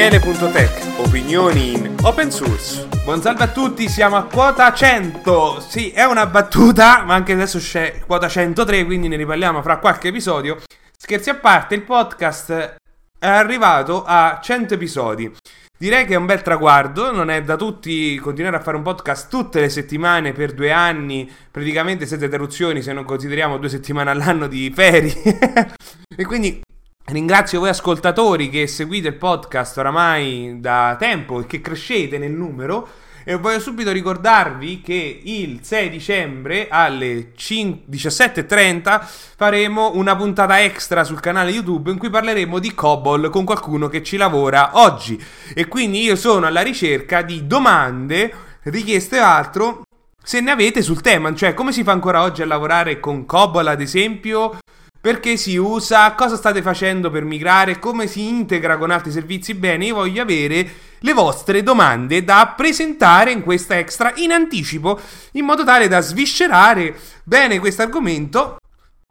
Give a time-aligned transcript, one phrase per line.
[0.00, 2.88] Daniele.tech, opinioni in open source.
[3.04, 5.60] Buon salve a tutti, siamo a quota 100.
[5.60, 10.08] Sì, è una battuta, ma anche adesso c'è quota 103, quindi ne riparliamo fra qualche
[10.08, 10.56] episodio.
[10.96, 15.30] Scherzi a parte, il podcast è arrivato a 100 episodi.
[15.78, 19.28] Direi che è un bel traguardo, non è da tutti continuare a fare un podcast
[19.28, 24.46] tutte le settimane per due anni, praticamente senza interruzioni se non consideriamo due settimane all'anno
[24.46, 25.12] di ferie.
[26.16, 26.62] e quindi
[27.10, 32.88] Ringrazio voi ascoltatori che seguite il podcast oramai da tempo e che crescete nel numero.
[33.24, 39.00] E voglio subito ricordarvi che il 6 dicembre alle 17.30
[39.36, 44.04] faremo una puntata extra sul canale YouTube in cui parleremo di COBOL con qualcuno che
[44.04, 45.20] ci lavora oggi.
[45.52, 48.32] E quindi io sono alla ricerca di domande,
[48.62, 49.82] richieste o altro
[50.22, 53.66] se ne avete sul tema, cioè come si fa ancora oggi a lavorare con COBOL
[53.66, 54.58] ad esempio,
[55.00, 56.12] perché si usa?
[56.12, 57.78] Cosa state facendo per migrare?
[57.78, 59.54] Come si integra con altri servizi?
[59.54, 65.00] Bene, io voglio avere le vostre domande da presentare in questa extra in anticipo,
[65.32, 68.58] in modo tale da sviscerare bene questo argomento.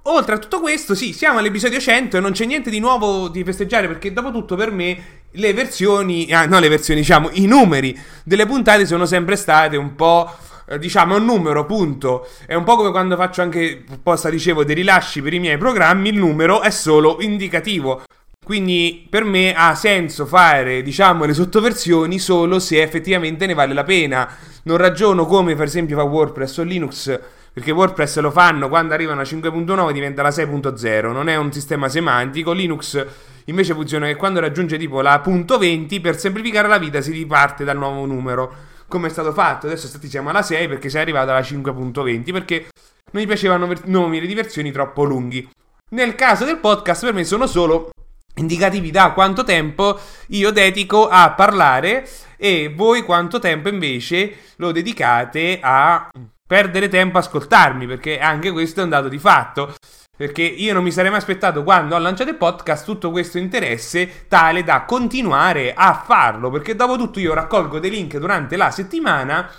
[0.03, 3.43] Oltre a tutto questo, sì, siamo all'episodio 100 e non c'è niente di nuovo di
[3.43, 7.99] festeggiare perché dopo tutto per me le versioni, ah, no le versioni, diciamo, i numeri
[8.23, 10.31] delle puntate sono sempre state un po'
[10.77, 12.27] diciamo, è un numero, punto.
[12.45, 16.09] È un po' come quando faccio anche, posta dicevo, dei rilasci per i miei programmi,
[16.09, 18.03] il numero è solo indicativo.
[18.43, 23.83] Quindi per me ha senso fare, diciamo, le sottoversioni solo se effettivamente ne vale la
[23.83, 24.27] pena.
[24.63, 27.19] Non ragiono come per esempio fa WordPress o Linux,
[27.53, 31.89] perché WordPress lo fanno quando arrivano a 5.9 diventa la 6.0, non è un sistema
[31.89, 32.51] semantico.
[32.51, 33.05] Linux
[33.45, 37.63] invece funziona che quando raggiunge tipo la punto .20 per semplificare la vita si riparte
[37.63, 38.53] dal nuovo numero
[38.89, 39.67] come è stato fatto.
[39.67, 42.67] Adesso siamo alla 6 perché è arrivato alla 5.20 perché
[43.11, 45.49] non gli piacevano ver- nomi di versioni troppo lunghi.
[45.91, 47.91] Nel caso del podcast per me sono solo
[48.35, 55.59] indicativi da quanto tempo io dedico a parlare e voi quanto tempo invece lo dedicate
[55.61, 56.09] a
[56.45, 59.75] perdere tempo a ascoltarmi perché anche questo è un dato di fatto.
[60.19, 64.25] Perché io non mi sarei mai aspettato quando ho lanciato il podcast tutto questo interesse
[64.27, 66.49] tale da continuare a farlo.
[66.49, 69.49] Perché dopo tutto io raccolgo dei link durante la settimana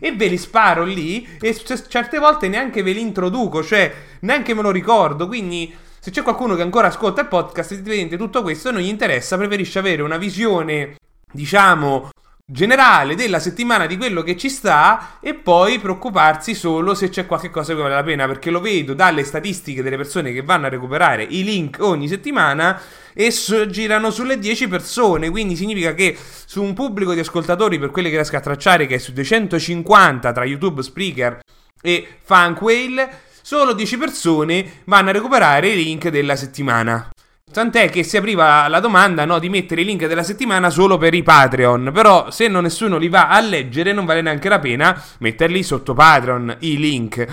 [0.00, 1.56] e ve li sparo lì e
[1.86, 5.28] certe volte neanche ve li introduco, cioè neanche me lo ricordo.
[5.28, 9.36] Quindi se c'è qualcuno che ancora ascolta il podcast, evidentemente tutto questo non gli interessa,
[9.36, 10.96] preferisce avere una visione,
[11.30, 12.10] diciamo,
[12.52, 17.48] generale della settimana di quello che ci sta e poi preoccuparsi solo se c'è qualche
[17.48, 20.68] cosa che vale la pena perché lo vedo dalle statistiche delle persone che vanno a
[20.68, 22.80] recuperare i link ogni settimana
[23.14, 27.92] e so, girano sulle 10 persone quindi significa che su un pubblico di ascoltatori per
[27.92, 31.38] quelli che riesco a tracciare che è su 250 tra YouTube, Spreaker
[31.80, 37.10] e Funkwhale solo 10 persone vanno a recuperare i link della settimana
[37.52, 41.14] Tant'è che si apriva la domanda no, di mettere i link della settimana solo per
[41.14, 41.90] i Patreon.
[41.92, 45.92] Però se non nessuno li va a leggere non vale neanche la pena metterli sotto
[45.92, 47.26] Patreon i link.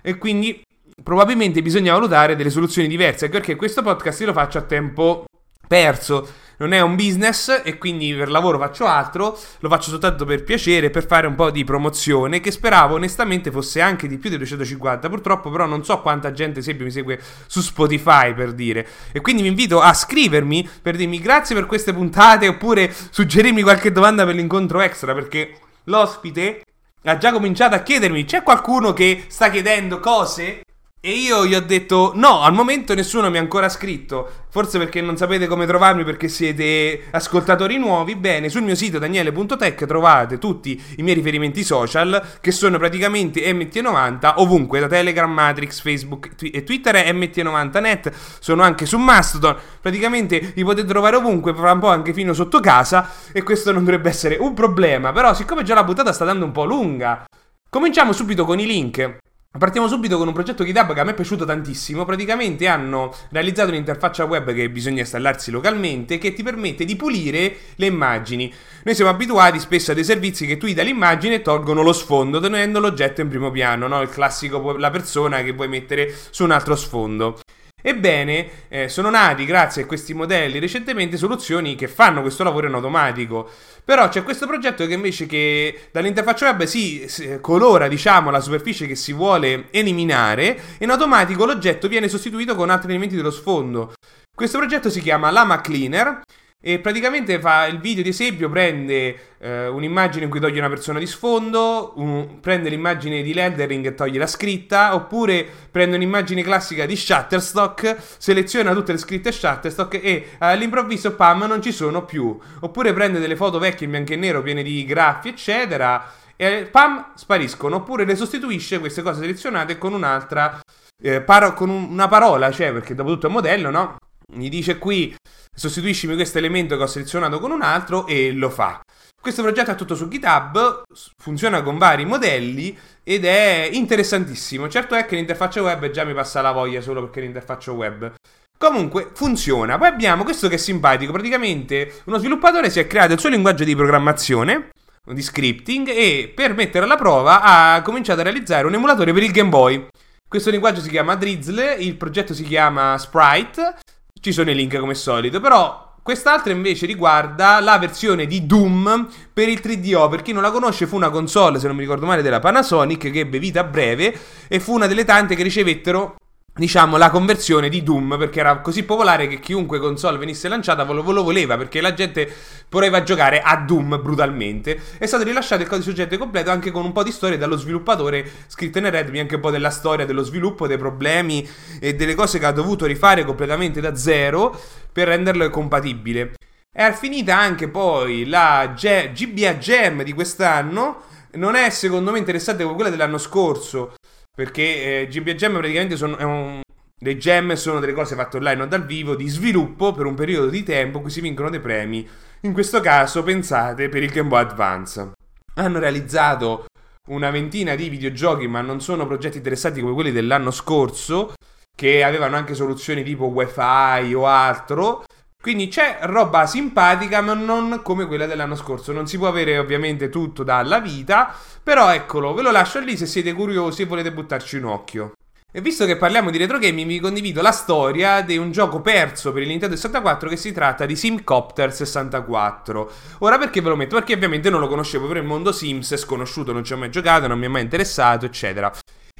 [0.00, 0.62] E quindi
[1.02, 5.26] probabilmente bisogna valutare delle soluzioni diverse perché questo podcast io lo faccio a tempo
[5.66, 6.26] perso
[6.58, 10.90] non è un business e quindi per lavoro faccio altro, lo faccio soltanto per piacere,
[10.90, 15.08] per fare un po' di promozione che speravo onestamente fosse anche di più di 250,
[15.08, 19.42] purtroppo però non so quanta gente esempio mi segue su Spotify per dire e quindi
[19.42, 24.34] vi invito a scrivermi per dirmi grazie per queste puntate oppure suggerirmi qualche domanda per
[24.34, 26.62] l'incontro extra perché l'ospite
[27.04, 30.60] ha già cominciato a chiedermi c'è qualcuno che sta chiedendo cose?
[31.00, 35.00] E io gli ho detto no, al momento nessuno mi ha ancora scritto, forse perché
[35.00, 38.16] non sapete come trovarmi perché siete ascoltatori nuovi.
[38.16, 44.32] Bene, sul mio sito daniele.tech trovate tutti i miei riferimenti social che sono praticamente MT90
[44.38, 50.64] ovunque, da Telegram, Matrix, Facebook e Twitter è MT90net, sono anche su Mastodon, praticamente li
[50.64, 54.36] potete trovare ovunque, fra un po' anche fino sotto casa e questo non dovrebbe essere
[54.40, 57.24] un problema, però siccome già la puntata sta dando un po' lunga,
[57.70, 59.18] cominciamo subito con i link.
[59.56, 62.04] Partiamo subito con un progetto GitHub che a me è piaciuto tantissimo.
[62.04, 67.86] Praticamente hanno realizzato un'interfaccia web che bisogna installarsi localmente che ti permette di pulire le
[67.86, 68.52] immagini.
[68.84, 71.94] Noi siamo abituati spesso a dei servizi che tu gli dai l'immagine e tolgono lo
[71.94, 74.02] sfondo, tenendo l'oggetto in primo piano, no?
[74.02, 77.40] Il classico la persona che puoi mettere su un altro sfondo.
[77.80, 82.74] Ebbene, eh, sono nati grazie a questi modelli recentemente soluzioni che fanno questo lavoro in
[82.74, 83.48] automatico.
[83.84, 88.96] Però c'è questo progetto che invece che dall'interfaccia web si, colora, diciamo, la superficie che
[88.96, 93.92] si vuole eliminare e in automatico l'oggetto viene sostituito con altri elementi dello sfondo.
[94.34, 96.20] Questo progetto si chiama Lama Cleaner
[96.60, 100.98] E praticamente fa il video di esempio, prende eh, un'immagine in cui toglie una persona
[100.98, 106.84] di sfondo, un, prende l'immagine di lettering e toglie la scritta, oppure prende un'immagine classica
[106.84, 112.36] di Shutterstock, seleziona tutte le scritte Shutterstock e eh, all'improvviso, pam, non ci sono più.
[112.58, 117.12] Oppure prende delle foto vecchie in bianco e nero piene di graffi, eccetera, e pam,
[117.14, 117.76] spariscono.
[117.76, 120.58] Oppure le sostituisce queste cose selezionate con un'altra,
[121.00, 123.96] eh, paro- con un, una parola, cioè, perché dopo tutto è un modello, no?
[124.30, 125.14] Gli dice qui
[125.58, 128.80] sostituiscimi questo elemento che ho selezionato con un altro e lo fa.
[129.20, 130.82] Questo progetto è tutto su GitHub,
[131.20, 134.68] funziona con vari modelli ed è interessantissimo.
[134.68, 138.14] Certo è che l'interfaccia web già mi passa la voglia solo perché l'interfaccia web.
[138.56, 139.76] Comunque funziona.
[139.76, 141.12] Poi abbiamo questo che è simpatico.
[141.12, 144.70] Praticamente uno sviluppatore si è creato il suo linguaggio di programmazione,
[145.04, 149.32] di scripting, e per mettere alla prova ha cominciato a realizzare un emulatore per il
[149.32, 149.86] Game Boy.
[150.28, 153.76] Questo linguaggio si chiama Drizzle, il progetto si chiama Sprite
[154.20, 159.46] ci sono i link come solito, però Quest'altra invece riguarda la versione di Doom per
[159.46, 160.08] il 3DO.
[160.08, 163.10] Per chi non la conosce, fu una console, se non mi ricordo male, della Panasonic
[163.10, 164.18] che ebbe vita breve
[164.48, 166.16] e fu una delle tante che ricevettero
[166.58, 171.02] diciamo, la conversione di Doom, perché era così popolare che chiunque console venisse lanciata lo,
[171.12, 172.30] lo voleva, perché la gente
[172.68, 174.78] voleva giocare a Doom brutalmente.
[174.98, 178.28] È stato rilasciato il codice oggetto completo anche con un po' di storie dallo sviluppatore,
[178.48, 181.48] scritte nel Redmi, anche un po' della storia, dello sviluppo, dei problemi
[181.80, 184.58] e delle cose che ha dovuto rifare completamente da zero
[184.92, 186.34] per renderlo compatibile.
[186.70, 191.02] È finita anche poi la GBA Gem di quest'anno,
[191.32, 193.94] non è secondo me interessante come quella dell'anno scorso,
[194.38, 196.60] perché eh, GBA Gem praticamente sono, un,
[196.96, 200.46] le gem sono delle cose fatte online o dal vivo di sviluppo per un periodo
[200.46, 202.08] di tempo in cui si vincono dei premi.
[202.42, 205.10] In questo caso, pensate, per il Game Boy Advance.
[205.54, 206.66] Hanno realizzato
[207.08, 211.32] una ventina di videogiochi, ma non sono progetti interessanti come quelli dell'anno scorso,
[211.74, 215.02] che avevano anche soluzioni tipo Wi-Fi o altro.
[215.40, 218.92] Quindi c'è roba simpatica, ma non come quella dell'anno scorso.
[218.92, 221.32] Non si può avere ovviamente tutto dalla vita,
[221.62, 225.12] però eccolo, ve lo lascio lì se siete curiosi e volete buttarci un occhio.
[225.50, 229.32] E visto che parliamo di retro gaming, vi condivido la storia di un gioco perso
[229.32, 232.92] per il Nintendo 64 che si tratta di Simcopter 64.
[233.20, 233.94] Ora perché ve lo metto?
[233.94, 236.90] Perché ovviamente non lo conoscevo, per il mondo Sims è sconosciuto, non ci ho mai
[236.90, 238.70] giocato, non mi è mai interessato, eccetera.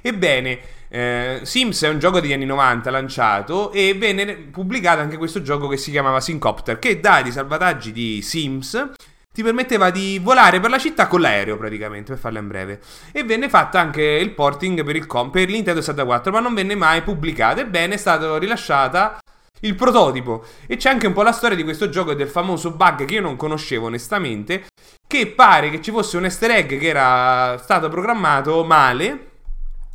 [0.00, 0.58] Ebbene,
[0.88, 5.68] eh, Sims è un gioco degli anni 90 lanciato e venne pubblicato anche questo gioco
[5.68, 8.92] che si chiamava Simcopter, che dai i salvataggi di Sims
[9.32, 12.80] ti permetteva di volare per la città con l'aereo praticamente, per farla in breve.
[13.12, 16.74] E venne fatto anche il porting per, il com- per l'Nintendo 64, ma non venne
[16.74, 17.60] mai pubblicato.
[17.60, 19.20] Ebbene, è stato rilasciata
[19.60, 20.44] il prototipo.
[20.66, 23.14] E c'è anche un po' la storia di questo gioco e del famoso bug che
[23.14, 24.66] io non conoscevo onestamente,
[25.06, 29.27] che pare che ci fosse un easter egg che era stato programmato male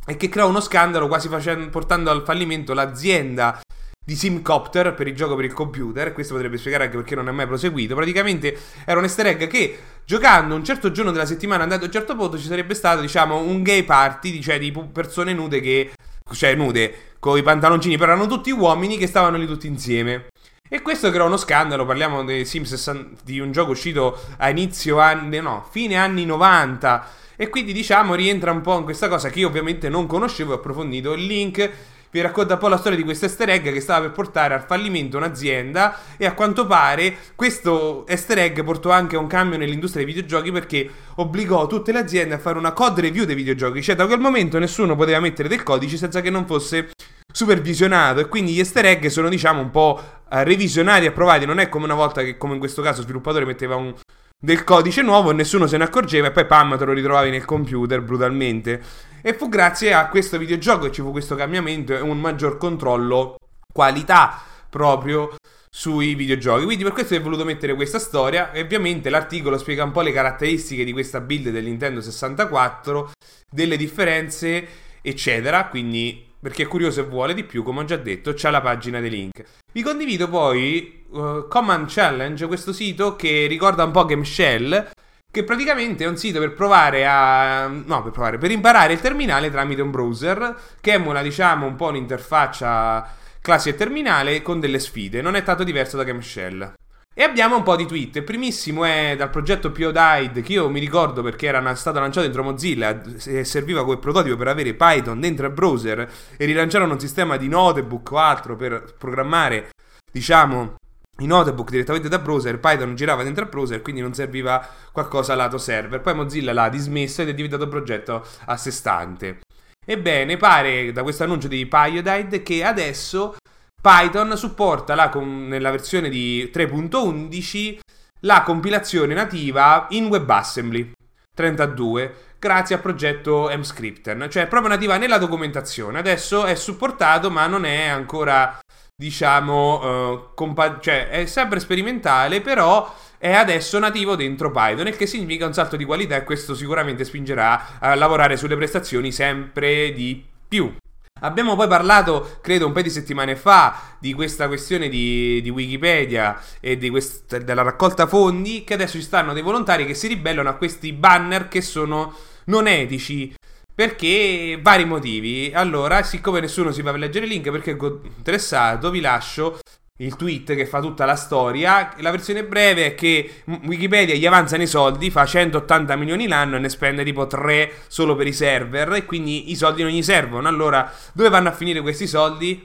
[0.06, 3.60] e che creò uno scandalo quasi facendo, portando al fallimento l'azienda
[4.04, 6.12] di Simcopter per il gioco per il computer.
[6.12, 7.94] Questo potrebbe spiegare anche perché non è mai proseguito.
[7.94, 11.92] Praticamente era un easter egg che giocando un certo giorno della settimana andato a un
[11.92, 15.92] certo punto ci sarebbe stato, diciamo, un gay party, cioè di persone nude che
[16.32, 20.26] cioè nude con i pantaloncini, però erano tutti uomini che stavano lì tutti insieme.
[20.68, 22.90] E questo creò uno scandalo, parliamo dei Sims
[23.22, 27.06] di un gioco uscito a inizio anni, no, fine anni 90.
[27.36, 30.54] E quindi diciamo rientra un po' in questa cosa che io ovviamente non conoscevo e
[30.54, 31.12] ho approfondito.
[31.12, 31.70] Il link
[32.14, 34.62] vi racconta un po' la storia di questo easter egg che stava per portare al
[34.62, 40.04] fallimento un'azienda e a quanto pare questo easter egg portò anche a un cambio nell'industria
[40.04, 43.96] dei videogiochi perché obbligò tutte le aziende a fare una code review dei videogiochi, cioè
[43.96, 46.90] da quel momento nessuno poteva mettere del codice senza che non fosse
[47.32, 51.58] supervisionato e quindi gli easter egg sono diciamo un po' eh, revisionati e approvati, non
[51.58, 53.92] è come una volta che come in questo caso lo sviluppatore metteva un
[54.38, 57.44] del codice nuovo e nessuno se ne accorgeva e poi pam te lo ritrovavi nel
[57.44, 58.82] computer brutalmente.
[59.22, 63.36] E fu grazie a questo videogioco che ci fu questo cambiamento e un maggior controllo
[63.72, 65.34] qualità proprio
[65.70, 66.64] sui videogiochi.
[66.64, 70.12] Quindi per questo ho voluto mettere questa storia e ovviamente l'articolo spiega un po' le
[70.12, 73.10] caratteristiche di questa build del Nintendo 64,
[73.50, 74.66] delle differenze,
[75.02, 75.66] eccetera.
[75.66, 78.60] Quindi per chi è curioso e vuole di più, come ho già detto, c'è la
[78.60, 79.42] pagina dei link.
[79.72, 84.90] Vi condivido poi uh, Command Challenge, questo sito che ricorda un po' Game Shell,
[85.30, 87.66] che praticamente è un sito per provare a...
[87.66, 91.88] no, per provare, per imparare il terminale tramite un browser, che emula, diciamo, un po'
[91.88, 93.08] un'interfaccia
[93.40, 95.20] classe terminale con delle sfide.
[95.20, 96.74] Non è tanto diverso da Game Shell.
[97.16, 98.16] E abbiamo un po' di tweet.
[98.16, 102.42] Il primissimo è dal progetto PODIDE, che io mi ricordo perché era stato lanciato dentro
[102.42, 107.36] Mozilla e serviva come prototipo per avere Python dentro il browser e rilanciarono un sistema
[107.36, 109.70] di notebook o altro per programmare,
[110.10, 110.74] diciamo,
[111.18, 112.58] i notebook direttamente da browser.
[112.58, 116.00] Python girava dentro il browser, quindi non serviva qualcosa lato server.
[116.00, 119.40] Poi Mozilla l'ha dismesso ed è diventato un progetto a sé stante.
[119.84, 123.36] Ebbene, pare da questo annuncio di Pyodide che adesso
[123.80, 127.78] Python supporta la, nella versione di 3.11
[128.20, 130.92] la compilazione nativa in WebAssembly
[131.34, 135.98] 32 grazie al progetto MScripten, cioè è proprio nativa nella documentazione.
[135.98, 138.58] Adesso è supportato, ma non è ancora,
[138.96, 145.06] diciamo, uh, compa- cioè è sempre sperimentale, però è adesso nativo dentro Python, il che
[145.06, 150.24] significa un salto di qualità e questo sicuramente spingerà a lavorare sulle prestazioni sempre di
[150.46, 150.74] più.
[151.20, 156.38] Abbiamo poi parlato, credo, un paio di settimane fa di questa questione di, di Wikipedia
[156.60, 160.50] e di quest- della raccolta fondi, che adesso ci stanno dei volontari che si ribellano
[160.50, 162.14] a questi banner che sono
[162.46, 163.34] non etici.
[163.74, 165.50] Perché vari motivi.
[165.52, 167.76] Allora, siccome nessuno si va a leggere il link perché è
[168.16, 169.58] interessato, vi lascio
[169.98, 171.92] il tweet che fa tutta la storia.
[171.98, 176.60] La versione breve è che Wikipedia gli avanzano i soldi, fa 180 milioni l'anno e
[176.60, 180.46] ne spende tipo 3 solo per i server e quindi i soldi non gli servono.
[180.46, 182.64] Allora, dove vanno a finire questi soldi?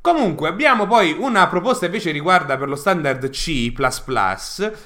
[0.00, 3.72] Comunque, abbiamo poi una proposta invece riguarda per lo standard C++.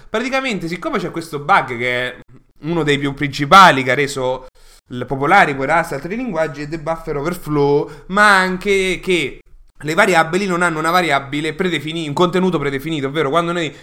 [0.09, 2.17] Praticamente, siccome c'è questo bug che è
[2.63, 4.47] uno dei più principali che ha reso
[5.07, 9.41] popolari poi Rust e altri linguaggi è the buffer overflow, ma anche che
[9.85, 13.75] le variabili non hanno una variabile predefinita, un contenuto predefinito, ovvero quando noi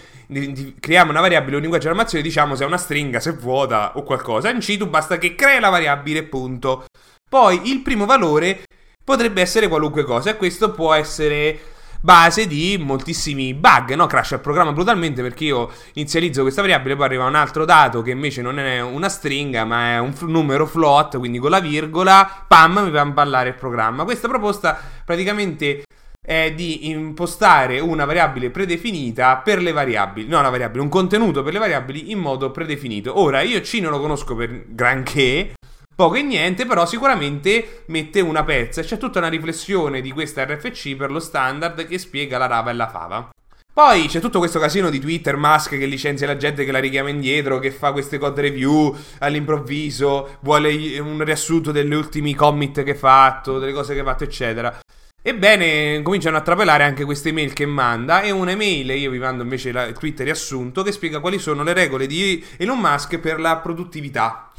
[0.78, 3.34] creiamo una variabile o un linguaggio di armazione diciamo se è una stringa, se è
[3.34, 4.50] vuota o qualcosa.
[4.50, 6.86] In C tu basta che crei la variabile, punto.
[7.28, 8.62] Poi il primo valore
[9.04, 11.58] potrebbe essere qualunque cosa e questo può essere
[12.00, 14.06] base di moltissimi bug, no?
[14.06, 18.10] Crash il programma brutalmente perché io inizializzo questa variabile, poi arriva un altro dato che
[18.10, 22.44] invece non è una stringa, ma è un f- numero float, quindi con la virgola,
[22.46, 24.04] pam, mi fa impallare il programma.
[24.04, 25.82] Questa proposta praticamente
[26.22, 31.54] è di impostare una variabile predefinita per le variabili, no una variabile, un contenuto per
[31.54, 33.18] le variabili in modo predefinito.
[33.18, 35.54] Ora, io C non lo conosco per granché,
[36.00, 38.80] poco e niente, però sicuramente mette una pezza.
[38.80, 42.74] C'è tutta una riflessione di questa RFC per lo standard che spiega la rava e
[42.74, 43.28] la fava.
[43.70, 47.10] Poi c'è tutto questo casino di Twitter, Musk che licenzia la gente che la richiama
[47.10, 52.96] indietro, che fa queste code review all'improvviso, vuole un riassunto degli ultimi commit che ha
[52.96, 54.80] fatto, delle cose che ha fatto, eccetera.
[55.20, 59.68] Ebbene, cominciano a trapelare anche queste email che manda e un'email, io vi mando invece
[59.68, 64.50] il Twitter riassunto, che spiega quali sono le regole di Elon Musk per la produttività.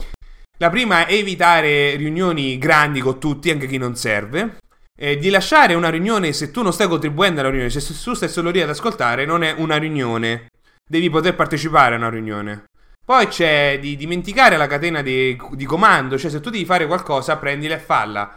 [0.61, 4.57] La prima è evitare riunioni grandi con tutti, anche chi non serve.
[4.95, 8.29] Eh, di lasciare una riunione se tu non stai contribuendo alla riunione, se tu stai
[8.29, 10.51] solo lì ad ascoltare, non è una riunione.
[10.87, 12.65] Devi poter partecipare a una riunione.
[13.03, 17.37] Poi c'è di dimenticare la catena di, di comando, cioè se tu devi fare qualcosa,
[17.37, 18.31] prendila e falla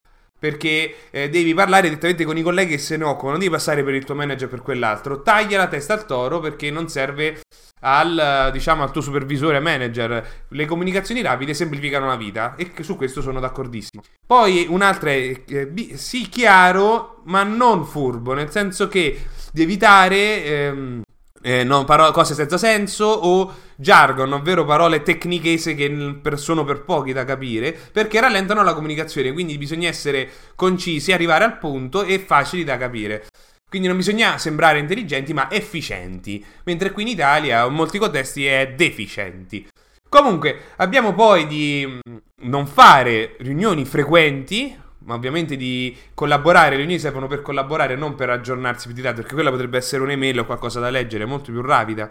[0.44, 3.94] perché eh, devi parlare direttamente con i colleghi che se occupano, non devi passare per
[3.94, 5.22] il tuo manager per quell'altro.
[5.22, 7.40] Taglia la testa al toro perché non serve
[7.84, 10.44] al, diciamo, al tuo supervisore manager.
[10.48, 14.02] Le comunicazioni rapide semplificano la vita e su questo sono d'accordissimo.
[14.26, 21.02] Poi un'altra è eh, sì chiaro, ma non furbo, nel senso che di evitare ehm,
[21.42, 27.12] eh, no, paro- cose senza senso o jargon, ovvero parole tecnichese che sono per pochi
[27.12, 32.64] da capire, perché rallentano la comunicazione, quindi bisogna essere concisi, arrivare al punto e facili
[32.64, 33.26] da capire.
[33.74, 36.44] Quindi non bisogna sembrare intelligenti, ma efficienti.
[36.62, 39.66] Mentre qui in Italia, in molti contesti, è deficienti.
[40.08, 46.70] Comunque, abbiamo poi di mm, non fare riunioni frequenti, ma ovviamente di collaborare.
[46.70, 50.04] Le riunioni servono per collaborare, non per aggiornarsi più di tanto, perché quella potrebbe essere
[50.04, 52.08] un'email o qualcosa da leggere, molto più rapida.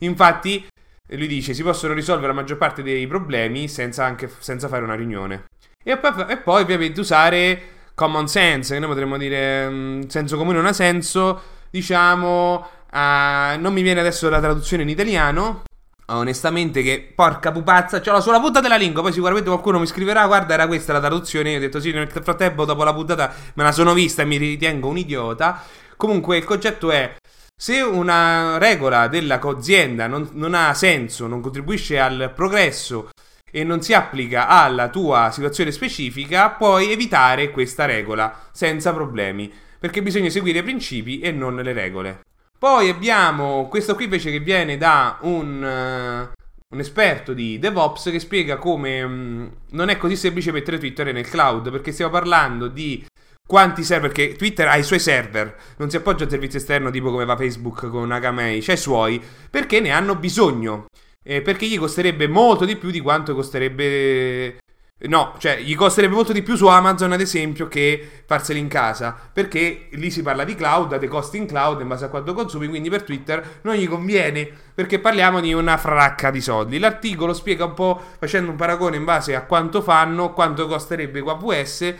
[0.00, 0.66] Infatti,
[1.12, 4.94] lui dice, si possono risolvere la maggior parte dei problemi senza, anche, senza fare una
[4.94, 5.44] riunione.
[5.82, 10.58] E poi, e poi ovviamente usare common sense, che noi potremmo dire um, senso comune
[10.58, 12.54] non ha senso, diciamo,
[12.92, 15.62] uh, non mi viene adesso la traduzione in italiano,
[16.08, 20.26] onestamente che porca pupazza, c'ho la sola punta della lingua, poi sicuramente qualcuno mi scriverà,
[20.26, 23.62] guarda era questa la traduzione, io ho detto sì, nel frattempo dopo la puntata me
[23.64, 25.62] la sono vista e mi ritengo un idiota.
[25.96, 27.16] Comunque il concetto è
[27.58, 33.08] se una regola della cozienda non, non ha senso, non contribuisce al progresso
[33.56, 40.02] e non si applica alla tua situazione specifica, puoi evitare questa regola senza problemi, perché
[40.02, 42.20] bisogna seguire i principi e non le regole.
[42.58, 48.18] Poi abbiamo questo qui invece che viene da un, uh, un esperto di DevOps che
[48.18, 53.06] spiega come um, non è così semplice mettere Twitter nel cloud, perché stiamo parlando di
[53.46, 57.10] quanti server, perché Twitter ha i suoi server, non si appoggia al servizio esterno tipo
[57.10, 60.88] come va Facebook con Akamai, c'ha i suoi, perché ne hanno bisogno
[61.26, 64.58] eh, perché gli costerebbe molto di più di quanto costerebbe...
[64.98, 69.14] No, cioè gli costerebbe molto di più su Amazon ad esempio che farseli in casa,
[69.30, 72.66] perché lì si parla di cloud, dei costi in cloud in base a quanto consumi,
[72.66, 76.78] quindi per Twitter non gli conviene, perché parliamo di una fracca di soldi.
[76.78, 81.32] L'articolo spiega un po', facendo un paragone in base a quanto fanno, quanto costerebbe qua
[81.32, 81.94] AWS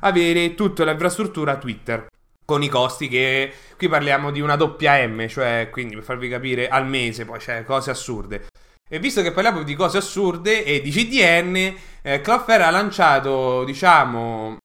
[0.00, 2.06] avere tutta l'infrastruttura Twitter.
[2.44, 6.68] con i costi che qui parliamo di una doppia M, cioè quindi per farvi capire
[6.68, 8.46] al mese, poi c'è cose assurde.
[8.92, 14.58] E visto che parliamo di cose assurde e di CDN, eh, Cloudflare ha lanciato, diciamo,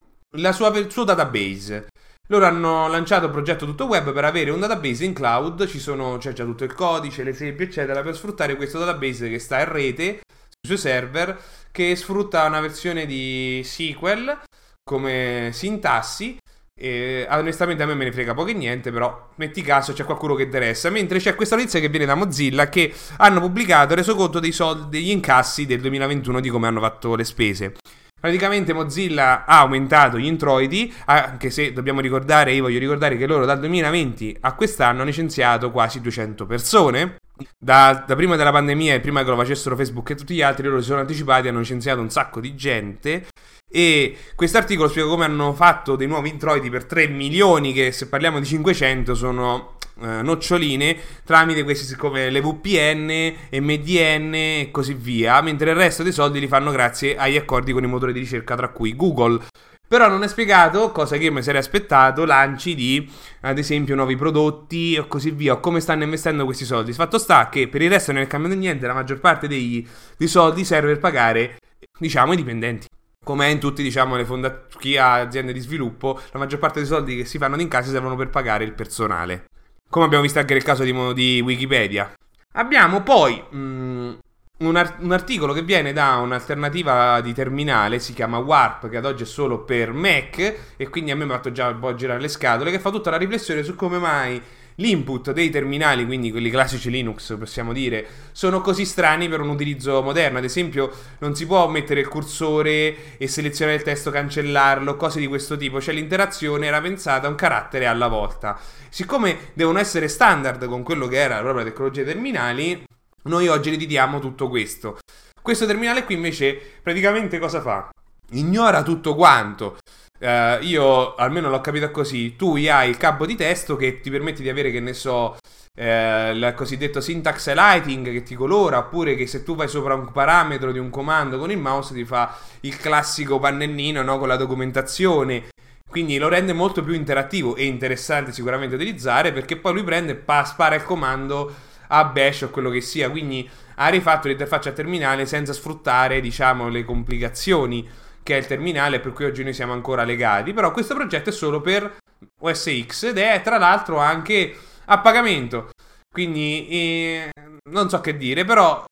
[0.52, 1.88] sua, il suo database.
[2.28, 6.44] Loro hanno lanciato un progetto tutto web per avere un database in cloud, c'è già
[6.44, 10.20] tutto il codice, l'esempio, eccetera, per sfruttare questo database che sta in rete
[10.60, 11.42] sui suoi server,
[11.72, 14.40] che sfrutta una versione di SQL
[14.84, 16.38] come sintassi
[16.80, 20.36] e onestamente a me me ne frega poco e niente, però metti caso c'è qualcuno
[20.36, 20.92] che interessa.
[20.92, 25.00] Mentre c'è questa notizia che viene da Mozilla che hanno pubblicato il resoconto dei soldi,
[25.00, 27.74] degli incassi del 2021 di come hanno fatto le spese.
[28.20, 33.46] Praticamente Mozilla ha aumentato gli introiti, anche se dobbiamo ricordare, io voglio ricordare che loro
[33.46, 37.16] dal 2020 a quest'anno hanno licenziato quasi 200 persone.
[37.58, 40.68] Da, da, prima della pandemia e prima che lo facessero Facebook e tutti gli altri,
[40.68, 43.28] loro si sono anticipati, hanno licenziato un sacco di gente.
[43.70, 48.40] E quest'articolo spiega come hanno fatto dei nuovi introiti per 3 milioni, che se parliamo
[48.40, 55.72] di 500 sono eh, noccioline, tramite questi come le VPN, MDN e così via, mentre
[55.72, 58.70] il resto dei soldi li fanno grazie agli accordi con i motori di ricerca, tra
[58.70, 59.44] cui Google.
[59.88, 63.10] Però non è spiegato, cosa che mi sarei aspettato, lanci di,
[63.42, 66.94] ad esempio, nuovi prodotti o così via, o come stanno investendo questi soldi.
[66.94, 70.28] Fatto sta che per il resto non è cambiato niente, la maggior parte dei, dei
[70.28, 71.58] soldi serve per pagare,
[72.00, 72.88] diciamo, i dipendenti
[73.28, 76.88] come in tutti, diciamo, le fonda- chi ha aziende di sviluppo, la maggior parte dei
[76.88, 79.48] soldi che si fanno in casa servono per pagare il personale.
[79.90, 82.14] Come abbiamo visto anche nel caso di, di Wikipedia.
[82.54, 84.14] Abbiamo poi mh, mm,
[84.60, 89.06] un, art- un, articolo che viene da un'alternativa di terminale, si chiama Warp, che ad
[89.06, 91.94] oggi è solo per Mac, e quindi a me mi ha fatto già un po'
[91.96, 94.42] girare le scatole, che fa tutta la riflessione su come mai
[94.80, 100.02] l'input dei terminali, quindi quelli classici Linux possiamo dire, sono così strani per un utilizzo
[100.02, 100.38] moderno.
[100.38, 105.28] Ad esempio, non si può mettere il cursore e selezionare il testo, cancellarlo, cose di
[105.28, 105.82] questo tipo.
[105.82, 108.60] Cioè l'interazione era pensata un carattere alla volta.
[108.90, 112.84] Siccome devono essere standard con quello che era proprio la tecnologia dei terminali,
[113.24, 115.00] noi oggi ereditiamo tutto questo.
[115.42, 117.90] Questo terminale qui invece praticamente cosa fa?
[118.32, 119.78] Ignora tutto quanto.
[120.20, 122.36] Uh, io almeno l'ho capito così.
[122.36, 125.38] Tu hai il capo di testo che ti permette di avere, che ne so,
[125.76, 130.12] eh, il cosiddetto syntax lighting che ti colora, oppure che se tu vai sopra un
[130.12, 134.36] parametro di un comando con il mouse ti fa il classico pannellino no, con la
[134.38, 135.50] documentazione.
[135.88, 140.15] Quindi lo rende molto più interattivo e interessante sicuramente utilizzare perché poi lui prende e
[140.15, 141.54] pa- spara il comando
[141.89, 143.10] a bash o quello che sia.
[143.10, 147.88] Quindi ha rifatto l'interfaccia terminale senza sfruttare, diciamo, le complicazioni
[148.28, 151.32] che è il terminale per cui oggi noi siamo ancora legati, però questo progetto è
[151.32, 152.00] solo per
[152.42, 155.70] OS X ed è tra l'altro anche a pagamento.
[156.12, 157.30] Quindi eh,
[157.70, 158.84] non so che dire, però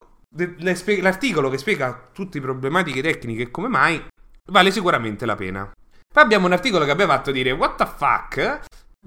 [0.59, 4.01] l'articolo che spiega tutte le problematiche tecniche e come mai
[4.49, 5.69] vale sicuramente la pena.
[6.13, 8.59] Poi abbiamo un articolo che abbia fatto dire What the fuck?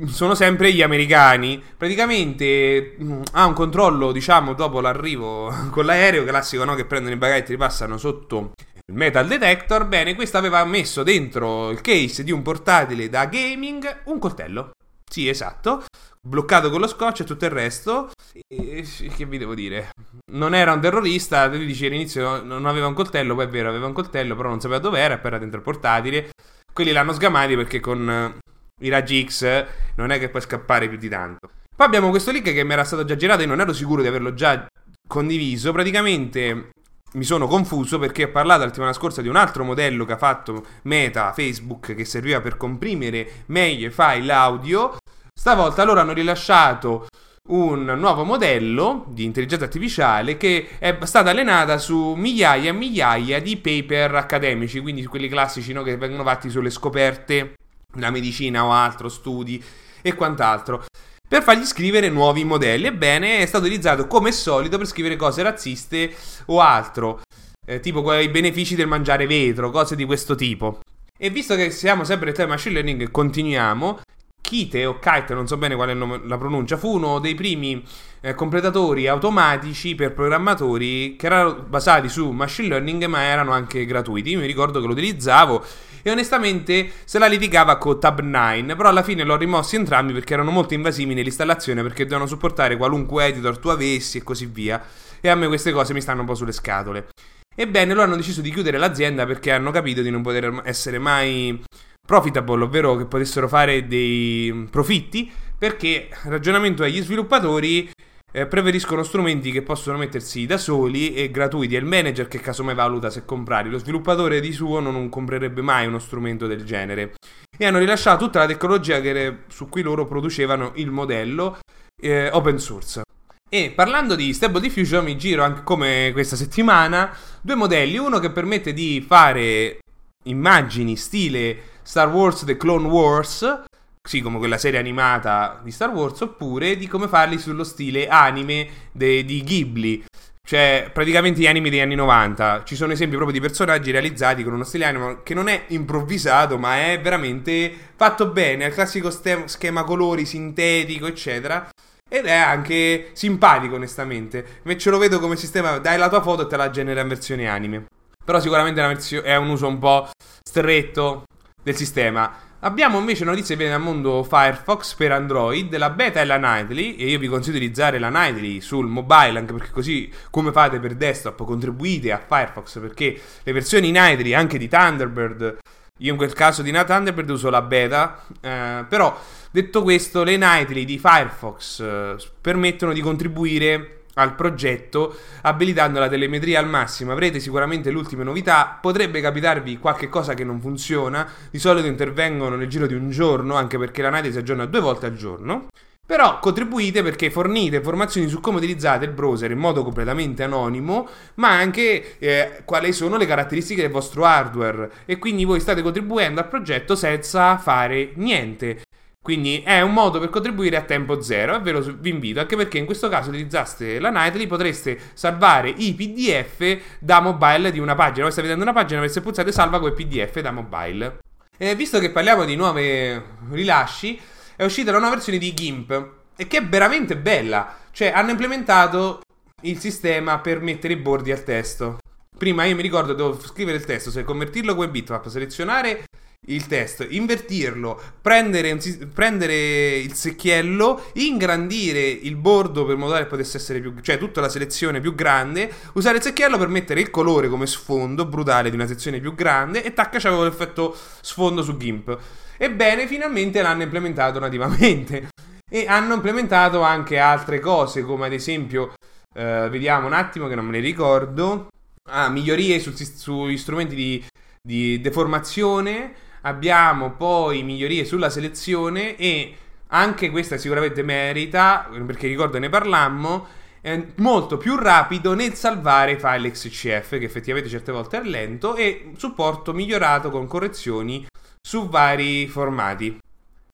[0.08, 1.62] Sono sempre gli americani.
[1.74, 6.74] Praticamente mm, ha un controllo, diciamo, dopo l'arrivo con l'aereo classico, no?
[6.74, 8.52] Che prendono i bagagli e ripassano sotto
[8.90, 14.02] il metal detector, bene, questo aveva messo dentro il case di un portatile da gaming
[14.04, 14.70] un coltello.
[15.08, 15.84] Sì, esatto.
[16.20, 18.10] Bloccato con lo scotch e tutto il resto.
[18.32, 19.90] E, che vi devo dire?
[20.32, 21.46] Non era un terrorista.
[21.46, 23.34] Lui dice all'inizio non aveva un coltello.
[23.34, 25.20] Poi è vero, aveva un coltello, però non sapeva dove era.
[25.22, 26.30] Era dentro il portatile.
[26.72, 30.96] Quelli l'hanno sgamati perché con uh, i raggi X non è che puoi scappare più
[30.96, 31.50] di tanto.
[31.76, 34.08] Poi abbiamo questo link che mi era stato già girato e non ero sicuro di
[34.08, 34.66] averlo già
[35.06, 35.72] condiviso.
[35.72, 36.70] Praticamente
[37.12, 40.18] mi sono confuso perché ho parlato la settimana scorsa di un altro modello che ha
[40.18, 44.96] fatto Meta, Facebook, che serviva per comprimere meglio i file audio.
[45.32, 47.06] Stavolta loro hanno rilasciato
[47.48, 53.56] un nuovo modello di intelligenza artificiale che è stata allenata su migliaia e migliaia di
[53.56, 57.54] paper accademici, quindi quelli classici no, che vengono fatti sulle scoperte
[57.90, 59.62] della medicina o altro, studi
[60.02, 60.84] e quant'altro
[61.28, 62.86] per fargli scrivere nuovi modelli.
[62.86, 66.12] Ebbene, è stato utilizzato come solito per scrivere cose razziste
[66.46, 67.20] o altro,
[67.66, 70.80] eh, tipo i benefici del mangiare vetro, cose di questo tipo.
[71.16, 74.00] E visto che siamo sempre nel tema machine learning, continuiamo.
[74.40, 77.84] Kite o Kite, non so bene qual è nome, la pronuncia, fu uno dei primi
[78.22, 84.30] eh, completatori automatici per programmatori che erano basati su machine learning ma erano anche gratuiti.
[84.30, 85.62] Io mi ricordo che lo utilizzavo
[86.08, 90.50] e onestamente se la litigava con Tab9, però alla fine l'ho rimossi entrambi perché erano
[90.50, 94.82] molto invasivi nell'installazione perché dovevano supportare qualunque editor tu avessi e così via.
[95.20, 97.08] E a me queste cose mi stanno un po' sulle scatole.
[97.54, 101.60] Ebbene, loro hanno deciso di chiudere l'azienda perché hanno capito di non poter essere mai
[102.06, 107.90] profitable, ovvero che potessero fare dei profitti, perché ragionamento agli sviluppatori
[108.30, 111.74] eh, preferiscono strumenti che possono mettersi da soli e gratuiti.
[111.74, 113.68] È il manager che casomai valuta se comprare.
[113.68, 117.14] Lo sviluppatore di suo non comprerebbe mai uno strumento del genere.
[117.56, 121.58] e hanno rilasciato tutta la tecnologia che, su cui loro producevano il modello
[122.00, 123.02] eh, open source.
[123.50, 128.30] E parlando di Stable Diffusion mi giro anche come questa settimana due modelli, uno che
[128.30, 129.78] permette di fare
[130.24, 133.62] immagini stile Star Wars The Clone Wars,
[134.08, 138.66] sì come quella serie animata di Star Wars, oppure di come farli sullo stile anime
[138.90, 140.02] de- di Ghibli.
[140.42, 142.62] Cioè, praticamente gli anime degli anni 90.
[142.64, 146.56] Ci sono esempi proprio di personaggi realizzati con uno stile anime che non è improvvisato,
[146.56, 148.64] ma è veramente fatto bene.
[148.64, 151.68] È il classico stem- schema colori sintetico, eccetera.
[152.08, 154.60] Ed è anche simpatico, onestamente.
[154.62, 157.46] Invece lo vedo come sistema, dai la tua foto e te la genera in versione
[157.46, 157.84] anime.
[158.24, 158.80] Però sicuramente
[159.22, 160.08] è un uso un po'
[160.42, 161.24] stretto
[161.62, 162.47] del sistema.
[162.60, 166.96] Abbiamo invece notizie che viene dal mondo Firefox per Android, la beta è la Nightly
[166.96, 170.80] e io vi consiglio di utilizzare la Nightly sul mobile anche perché così come fate
[170.80, 175.58] per desktop contribuite a Firefox perché le versioni Nightly anche di Thunderbird,
[175.98, 179.16] io in quel caso di Thunderbird uso la beta, eh, però
[179.52, 186.58] detto questo le Nightly di Firefox eh, permettono di contribuire al progetto abilitando la telemetria
[186.58, 187.12] al massimo.
[187.12, 192.56] Avrete sicuramente le ultime novità, potrebbe capitarvi qualche cosa che non funziona, di solito intervengono
[192.56, 195.68] nel giro di un giorno, anche perché la l'analisi si aggiorna due volte al giorno.
[196.04, 201.50] Però contribuite perché fornite informazioni su come utilizzate il browser in modo completamente anonimo, ma
[201.50, 206.48] anche eh, quali sono le caratteristiche del vostro hardware e quindi voi state contribuendo al
[206.48, 208.86] progetto senza fare niente.
[209.28, 212.56] Quindi è un modo per contribuire a tempo zero, e ve lo vi invito, anche
[212.56, 217.94] perché in questo caso utilizzaste la Nightly potreste salvare i PDF da mobile di una
[217.94, 218.22] pagina.
[218.22, 221.18] Voi state vedendo una pagina, se pulsate salva quel PDF da mobile.
[221.58, 224.18] E visto che parliamo di nuovi rilasci,
[224.56, 227.76] è uscita la nuova versione di GIMP, e che è veramente bella.
[227.90, 229.20] Cioè, hanno implementato
[229.60, 231.98] il sistema per mettere i bordi al testo.
[232.34, 236.04] Prima io mi ricordo dovevo scrivere il testo, se convertirlo come bitmap, selezionare
[236.48, 243.56] il testo, invertirlo, prendere, un, prendere, il secchiello, ingrandire il bordo per modo che potesse
[243.56, 247.48] essere più, cioè tutta la selezione più grande, usare il secchiello per mettere il colore
[247.48, 252.18] come sfondo brutale di una sezione più grande e tacca c'avevo l'effetto sfondo su GIMP.
[252.56, 255.28] Ebbene, finalmente l'hanno implementato nativamente.
[255.70, 258.94] E hanno implementato anche altre cose, come ad esempio,
[259.34, 261.68] eh, vediamo un attimo che non me ne ricordo.
[262.04, 264.24] Ah, migliorie su, sugli strumenti di,
[264.62, 269.56] di deformazione Abbiamo poi migliorie sulla selezione e
[269.88, 273.46] anche questa sicuramente merita, perché ricordo ne parlammo,
[273.80, 279.12] è molto più rapido nel salvare file XCF, che effettivamente certe volte è lento, e
[279.16, 281.26] supporto migliorato con correzioni
[281.60, 283.18] su vari formati.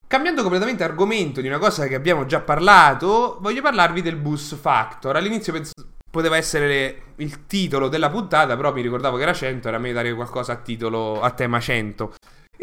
[0.07, 5.17] Cambiando completamente argomento di una cosa che abbiamo già parlato, voglio parlarvi del bus factor.
[5.17, 5.73] All'inizio pens-
[6.09, 10.15] poteva essere il titolo della puntata, però mi ricordavo che era 100, era meglio dare
[10.15, 12.15] qualcosa a titolo a tema 100.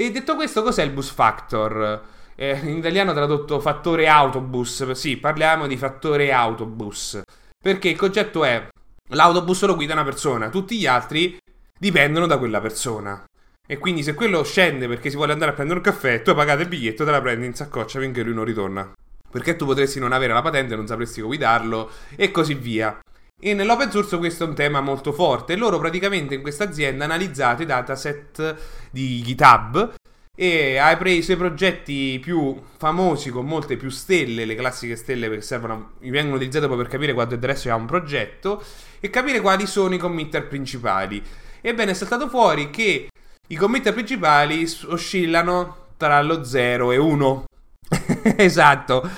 [0.01, 2.01] E detto questo, cos'è il bus factor?
[2.33, 4.89] Eh, in italiano tradotto fattore autobus.
[4.93, 7.21] Sì, parliamo di fattore autobus.
[7.61, 8.67] Perché il concetto è
[9.09, 11.37] l'autobus lo guida una persona, tutti gli altri
[11.77, 13.23] dipendono da quella persona.
[13.67, 16.35] E quindi se quello scende perché si vuole andare a prendere un caffè, tu hai
[16.35, 18.91] pagato il biglietto, te la prendi in saccoccia finché lui non ritorna.
[19.29, 22.99] Perché tu potresti non avere la patente, non sapresti guidarlo e così via.
[23.43, 25.55] E nell'open source questo è un tema molto forte.
[25.55, 28.55] Loro praticamente in questa azienda hanno i dataset
[28.91, 29.95] di GitHub
[30.35, 35.41] e hai preso i progetti più famosi con molte più stelle, le classiche stelle che
[35.41, 38.63] servono, vengono utilizzate proprio per capire quanto interesse ha un progetto
[38.99, 41.23] e capire quali sono i committer principali.
[41.61, 43.09] Ebbene è saltato fuori che
[43.47, 47.45] i committer principali oscillano tra lo 0 e 1.
[48.37, 49.09] esatto.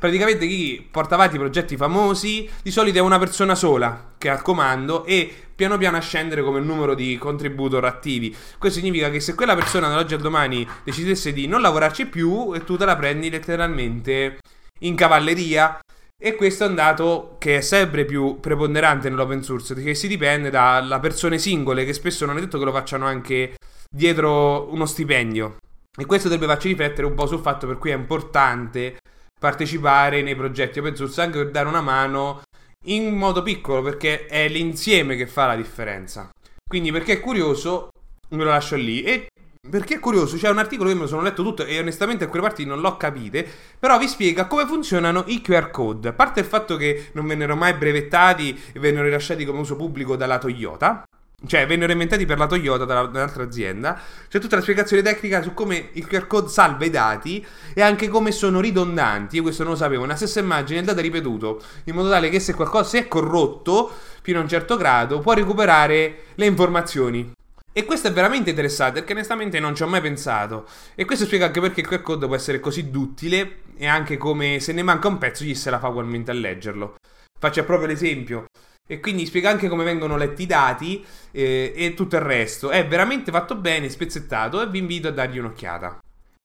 [0.00, 4.40] Praticamente chi porta avanti progetti famosi di solito è una persona sola che ha il
[4.40, 8.34] comando e piano piano a scendere come numero di contributor attivi.
[8.56, 12.78] Questo significa che se quella persona dall'oggi al domani decidesse di non lavorarci più, tu
[12.78, 14.38] te la prendi letteralmente
[14.78, 15.80] in cavalleria.
[16.18, 20.48] E questo è un dato che è sempre più preponderante nell'open source, perché si dipende
[20.48, 23.54] dalle persone singole, che spesso non è detto che lo facciano anche
[23.90, 25.56] dietro uno stipendio.
[25.94, 28.96] E questo dovrebbe farci riflettere un po' sul fatto per cui è importante
[29.40, 32.42] partecipare nei progetti open source anche per dare una mano
[32.84, 36.30] in modo piccolo perché è l'insieme che fa la differenza.
[36.68, 37.88] Quindi perché è curioso
[38.28, 39.28] me lo lascio lì e
[39.68, 42.42] perché è curioso, c'è un articolo che me lo sono letto tutto e onestamente alcune
[42.42, 43.46] parti non l'ho capite,
[43.78, 46.08] però vi spiega come funzionano i QR code.
[46.08, 50.16] A parte il fatto che non vennero mai brevettati e vennero rilasciati come uso pubblico
[50.16, 51.04] dalla Toyota,
[51.46, 53.98] cioè vennero inventati per la Toyota da un'altra azienda.
[54.28, 58.08] C'è tutta la spiegazione tecnica su come il QR code salva i dati e anche
[58.08, 59.36] come sono ridondanti.
[59.36, 60.04] Io questo non lo sapevo.
[60.04, 63.90] Una stessa immagine, il dato è ripetuto in modo tale che se qualcosa è corrotto
[64.22, 67.32] fino a un certo grado può recuperare le informazioni.
[67.72, 70.66] E questo è veramente interessante perché onestamente non ci ho mai pensato.
[70.94, 74.58] E questo spiega anche perché il QR code può essere così duttile e anche come
[74.60, 76.96] se ne manca un pezzo gli se la fa ugualmente a leggerlo.
[77.38, 78.44] Faccio proprio l'esempio.
[78.90, 82.70] E quindi spiega anche come vengono letti i dati eh, e tutto il resto.
[82.70, 86.00] È veramente fatto bene, spezzettato e vi invito a dargli un'occhiata.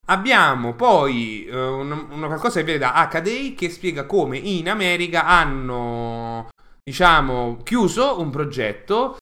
[0.06, 5.26] Abbiamo poi eh, una, una qualcosa che viene da HDI che spiega come in America
[5.26, 6.50] hanno,
[6.84, 9.16] diciamo, chiuso un progetto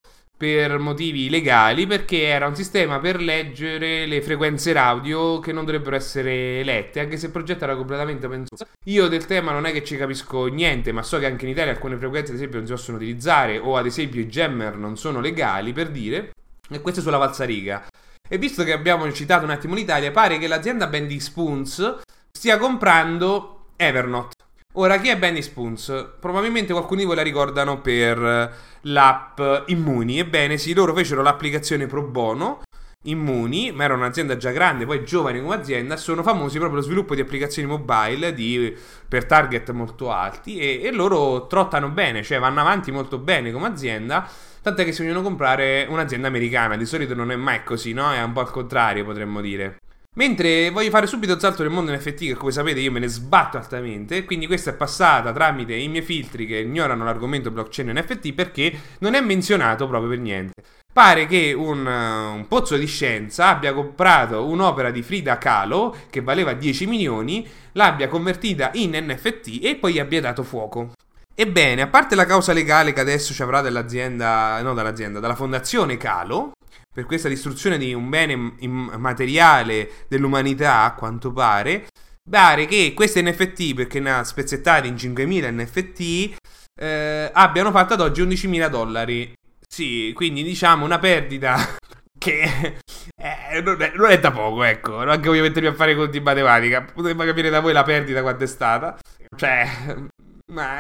[0.45, 5.97] per motivi legali perché era un sistema per leggere le frequenze radio che non dovrebbero
[5.97, 8.45] essere lette, anche se il progetto era completamente open.
[8.85, 11.73] Io del tema non è che ci capisco niente, ma so che anche in Italia
[11.73, 15.21] alcune frequenze ad esempio non si possono utilizzare o ad esempio i jammer non sono
[15.21, 16.33] legali per dire,
[16.69, 17.87] e questo sulla falsariga.
[18.29, 23.69] E visto che abbiamo citato un attimo l'Italia, pare che l'azienda Bendy Spoons stia comprando
[23.77, 24.44] Evernote.
[24.77, 26.15] Ora, chi è Benny Spoons?
[26.19, 30.19] Probabilmente qualcuno di voi la ricordano per l'app Immuni.
[30.19, 32.63] Ebbene, sì, loro fecero l'applicazione pro bono
[33.05, 36.85] Immuni, ma era un'azienda già grande, poi giovane come azienda, sono famosi proprio per lo
[36.87, 42.41] sviluppo di applicazioni mobile di, per target molto alti e, e, loro trottano bene, cioè
[42.41, 44.29] vanno avanti molto bene come azienda,
[44.61, 48.11] tant'è che si vogliono comprare un'azienda americana, di solito non è mai così, no?
[48.11, 49.79] È un po' al contrario, potremmo dire.
[50.17, 53.09] Mentre voglio fare subito il salto nel mondo NFT, che come sapete io me ne
[53.09, 58.33] sbatto altamente, quindi questa è passata tramite i miei filtri che ignorano l'argomento blockchain NFT
[58.33, 60.63] perché non è menzionato proprio per niente.
[60.93, 66.53] Pare che un, un, pozzo di scienza abbia comprato un'opera di Frida Kahlo che valeva
[66.53, 70.93] 10 milioni, l'abbia convertita in NFT e poi abbia dato fuoco.
[71.35, 75.97] Ebbene, a parte la causa legale che adesso ci avrà dall'azienda, no dall'azienda, dalla fondazione
[75.97, 76.53] Kahlo,
[76.95, 81.89] per questa distruzione di un bene immateriale dell'umanità, a quanto pare,
[82.29, 86.37] pare che questi NFT, perché ne ha spezzettati in 5.000 NFT,
[86.81, 89.33] eh, abbiano fatto ad oggi 11.000 dollari.
[89.67, 91.57] Sì, quindi diciamo una perdita
[92.17, 92.77] che
[93.17, 94.99] eh, non, è, non, è, da poco, ecco.
[94.99, 96.85] Non anche voglio mettermi a fare conti in matematica.
[96.85, 98.97] Potrebbe capire da voi la perdita quanto è stata.
[99.37, 99.67] Cioè,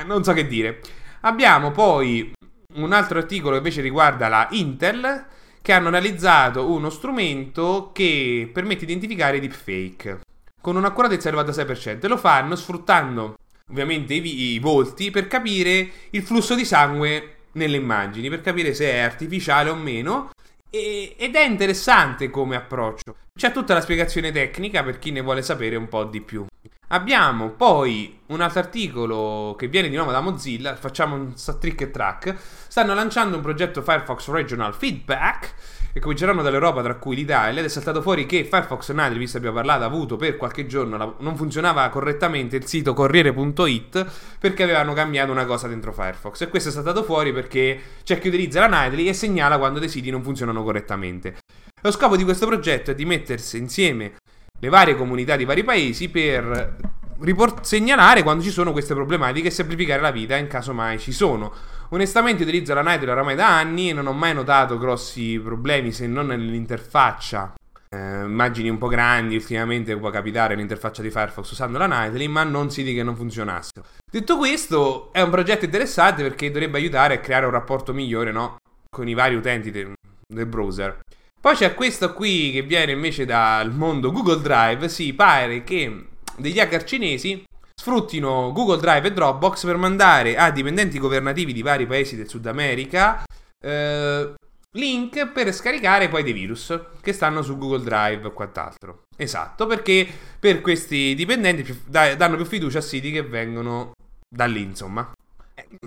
[0.06, 0.80] non so che dire.
[1.22, 2.32] Abbiamo poi
[2.74, 5.26] un altro articolo che invece riguarda la Intel
[5.64, 10.20] che hanno analizzato uno strumento che permette di identificare i deepfake
[10.60, 12.06] con un'accuratezza elevata al 6%.
[12.06, 13.38] Lo fanno sfruttando
[13.70, 18.92] ovviamente i, i volti per capire il flusso di sangue nelle immagini, per capire se
[18.92, 20.32] è artificiale o meno.
[20.68, 23.16] E, ed è interessante come approccio.
[23.36, 26.46] C'è tutta la spiegazione tecnica per chi ne vuole sapere un po' di più.
[26.88, 31.90] Abbiamo poi un altro articolo che viene di nuovo da Mozilla, facciamo un trick e
[31.90, 32.36] track.
[32.68, 35.54] Stanno lanciando un progetto Firefox Regional Feedback
[35.92, 39.46] che cominceranno dall'Europa, tra cui l'Italia, ed è saltato fuori che Firefox Nitro, visto che
[39.48, 44.06] abbiamo parlato, ha avuto per qualche giorno la, non funzionava correttamente il sito Corriere.it
[44.38, 46.42] perché avevano cambiato una cosa dentro Firefox.
[46.42, 49.88] E questo è saltato fuori perché c'è chi utilizza la Nightly e segnala quando dei
[49.88, 51.36] siti non funzionano correttamente.
[51.84, 54.14] Lo scopo di questo progetto è di mettersi insieme
[54.58, 56.78] le varie comunità di vari paesi per
[57.18, 61.12] riport- segnalare quando ci sono queste problematiche e semplificare la vita in caso mai ci
[61.12, 61.52] sono.
[61.90, 66.06] Onestamente utilizzo la Nightel oramai da anni e non ho mai notato grossi problemi se
[66.06, 67.52] non nell'interfaccia.
[67.90, 72.44] Eh, immagini un po' grandi, ultimamente può capitare l'interfaccia di Firefox usando la Nightly, ma
[72.44, 73.84] non si dica che non funzionassero.
[74.10, 78.56] Detto questo, è un progetto interessante perché dovrebbe aiutare a creare un rapporto migliore no?
[78.88, 79.92] con i vari utenti de-
[80.26, 81.00] del browser.
[81.44, 84.88] Poi c'è questo qui che viene invece dal mondo Google Drive.
[84.88, 86.06] Sì, pare che
[86.38, 87.44] degli hacker cinesi
[87.78, 92.46] sfruttino Google Drive e Dropbox per mandare a dipendenti governativi di vari paesi del Sud
[92.46, 93.24] America
[93.60, 94.32] eh,
[94.72, 99.02] link per scaricare poi dei virus che stanno su Google Drive e quant'altro.
[99.14, 100.08] Esatto, perché
[100.40, 103.92] per questi dipendenti danno più fiducia a siti che vengono
[104.26, 105.12] da lì, insomma.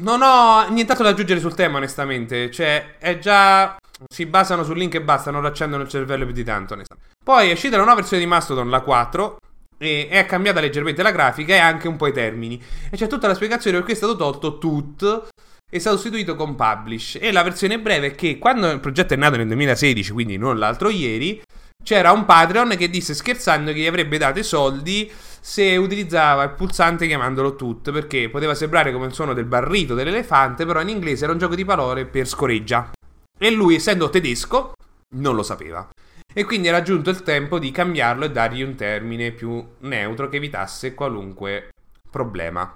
[0.01, 2.51] Non ho nient'altro da aggiungere sul tema, onestamente.
[2.51, 3.75] Cioè, è già
[4.07, 6.77] si basano sul link e basta, non accendono il cervello più di tanto.
[7.23, 9.37] Poi è uscita la nuova versione di Mastodon, la 4,
[9.77, 12.61] e è cambiata leggermente la grafica e anche un po' i termini.
[12.89, 15.27] E c'è tutta la spiegazione perché è stato tolto tut
[15.69, 17.17] e sostituito con publish.
[17.19, 20.57] E la versione breve è che quando il progetto è nato nel 2016, quindi non
[20.57, 21.41] l'altro ieri,
[21.83, 26.51] c'era un Patreon che disse scherzando che gli avrebbe dato i soldi se utilizzava il
[26.51, 31.23] pulsante chiamandolo tut, perché poteva sembrare come il suono del barrito dell'elefante, però in inglese
[31.23, 32.91] era un gioco di parole per scoreggia.
[33.37, 34.73] E lui, essendo tedesco,
[35.15, 35.87] non lo sapeva.
[36.33, 40.37] E quindi era giunto il tempo di cambiarlo e dargli un termine più neutro che
[40.37, 41.69] evitasse qualunque
[42.09, 42.75] problema.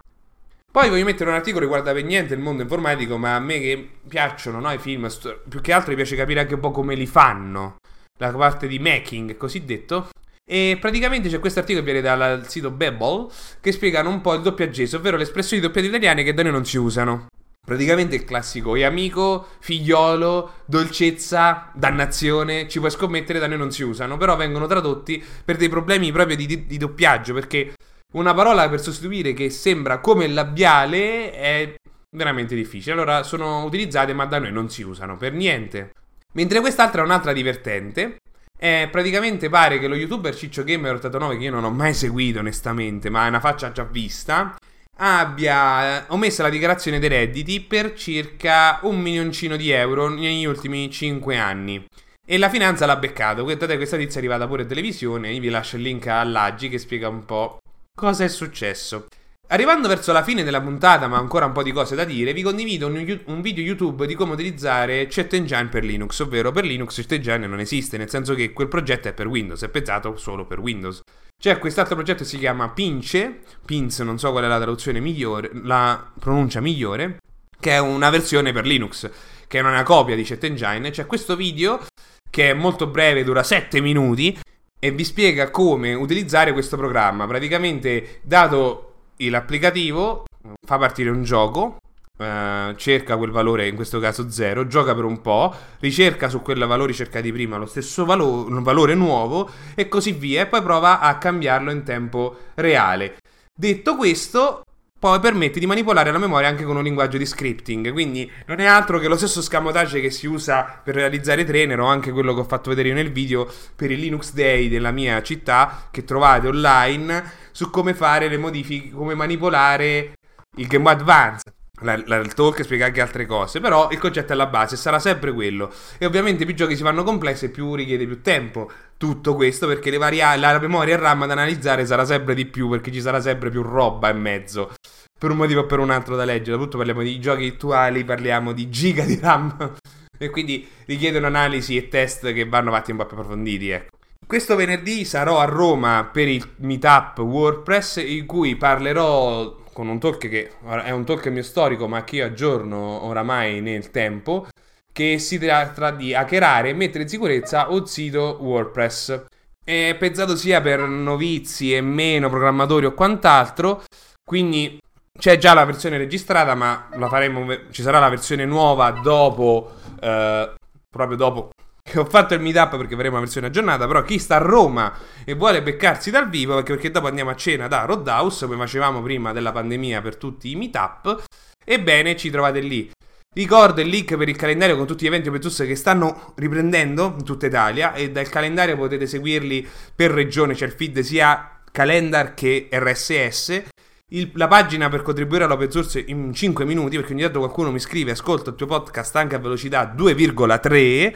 [0.71, 3.59] Poi voglio mettere un articolo che riguarda per niente il mondo informatico, ma a me
[3.59, 5.09] che piacciono no, i film,
[5.49, 7.75] più che altro mi piace capire anche un po' come li fanno,
[8.17, 10.09] la parte di making cosiddetto.
[10.49, 13.27] E praticamente c'è questo articolo che viene dal sito Babel
[13.59, 16.65] che spiegano un po' il doppiaggese, ovvero le espressioni doppiate italiane che da noi non
[16.65, 17.27] si usano.
[17.63, 23.83] Praticamente il classico e amico, figliolo, dolcezza, dannazione, ci puoi scommettere, da noi non si
[23.83, 27.73] usano, però vengono tradotti per dei problemi proprio di, di, di doppiaggio, perché
[28.13, 31.75] una parola per sostituire che sembra come labiale è
[32.15, 32.93] veramente difficile.
[32.93, 35.91] Allora sono utilizzate ma da noi non si usano per niente.
[36.33, 38.17] Mentre quest'altra è un'altra divertente.
[38.57, 42.39] Eh, praticamente pare che lo youtuber Ciccio Gamer 89, che io non ho mai seguito
[42.39, 44.55] onestamente, ma è una faccia già vista,
[44.97, 51.37] abbia omesso la dichiarazione dei redditi per circa un milioncino di euro negli ultimi 5
[51.37, 51.85] anni.
[52.25, 53.43] E la finanza l'ha beccato.
[53.43, 55.31] Questa notizia è arrivata pure in televisione.
[55.31, 57.59] Io vi lascio il link all'Aggi che spiega un po'
[57.93, 59.07] cosa è successo.
[59.51, 62.41] Arrivando verso la fine della puntata, ma ancora un po' di cose da dire, vi
[62.41, 66.95] condivido un, un, video YouTube di come utilizzare Chat Engine per Linux, ovvero per Linux
[66.95, 70.45] Chat Engine non esiste, nel senso che quel progetto è per Windows, è pensato solo
[70.45, 71.01] per Windows.
[71.37, 75.49] C'è quest'altro progetto che si chiama Pince, Pins non so qual è la traduzione migliore,
[75.65, 77.17] la pronuncia migliore,
[77.59, 79.09] che è una versione per Linux,
[79.49, 80.91] che è una copia di Chat Engine.
[80.91, 81.85] C'è questo video
[82.29, 84.39] che è molto breve, dura 7 minuti,
[84.79, 87.27] e vi spiega come utilizzare questo programma.
[87.27, 88.90] Praticamente, dato
[89.29, 90.25] l'applicativo
[90.65, 91.79] fa partire un gioco,
[92.17, 96.65] eh, cerca quel valore, in questo caso 0, gioca per un po', ricerca su quel
[96.65, 101.17] valore cercati prima lo stesso valo- valore nuovo e così via, e poi prova a
[101.17, 103.17] cambiarlo in tempo reale.
[103.53, 104.63] Detto questo,
[105.01, 107.91] poi permette di manipolare la memoria anche con un linguaggio di scripting.
[107.91, 111.87] Quindi non è altro che lo stesso scamotage che si usa per realizzare trainer o
[111.87, 115.87] anche quello che ho fatto vedere nel video per il Linux Day della mia città
[115.89, 120.13] che trovate online su come fare le modifiche, come manipolare
[120.57, 121.51] il Game Boy Advance.
[121.81, 124.99] La, la, il talk spiega anche altre cose, però il concetto è la base, sarà
[124.99, 125.73] sempre quello.
[125.97, 128.69] E ovviamente più giochi si fanno complessi, più richiede più tempo
[129.01, 133.01] tutto questo, perché variabili, la memoria RAM da analizzare sarà sempre di più, perché ci
[133.01, 134.75] sarà sempre più roba in mezzo.
[135.17, 136.51] Per un motivo o per un altro da leggere.
[136.51, 139.73] Soprattutto parliamo di giochi attuali, parliamo di giga di RAM.
[140.19, 143.97] e quindi richiedono analisi e test che vanno fatti un po' più approfonditi, ecco.
[144.27, 150.29] Questo venerdì sarò a Roma per il meetup WordPress in cui parlerò con un talk
[150.29, 150.51] che
[150.83, 154.47] è un talk mio storico ma che io aggiorno oramai nel tempo
[154.91, 159.25] che si tratta di hackerare e mettere in sicurezza un sito WordPress.
[159.63, 163.83] È pensato sia per novizi e meno programmatori o quant'altro,
[164.23, 164.79] quindi
[165.17, 170.53] c'è già la versione registrata, ma faremo, ci sarà la versione nuova dopo, eh,
[170.89, 171.49] proprio dopo
[171.83, 174.93] che ho fatto il meetup perché faremo una versione aggiornata, però chi sta a Roma
[175.25, 179.01] e vuole beccarsi dal vivo, perché, perché dopo andiamo a cena da Roadhouse, come facevamo
[179.01, 181.23] prima della pandemia per tutti i meetup,
[181.63, 182.89] ebbene ci trovate lì.
[183.33, 187.15] Ricordo il link per il calendario con tutti gli eventi open source che stanno riprendendo
[187.17, 189.65] in tutta Italia e dal calendario potete seguirli
[189.95, 193.63] per regione, c'è il feed sia calendar che RSS.
[194.09, 197.79] Il, la pagina per contribuire all'open source in 5 minuti, perché ogni tanto qualcuno mi
[197.79, 201.13] scrive, ascolta il tuo podcast anche a velocità 2,3